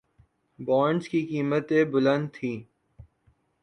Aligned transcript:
bonds 0.59 1.09
کی 1.09 1.21
قیمتیں 1.25 1.83
بلند 1.93 2.25
تھیں 2.33 2.57